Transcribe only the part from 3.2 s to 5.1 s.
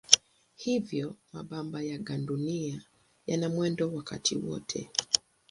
yana mwendo wakati wote.